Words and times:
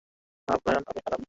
হ্যাঁ, 0.47 0.59
ব্রায়ান 0.63 0.83
আর 0.87 0.95
আমি। 1.07 1.19